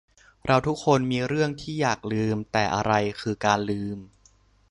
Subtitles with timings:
[0.45, 3.99] เราทุกคนมีเรื่องที่อยากลืม แต่อะไรคือ 'การลืม'?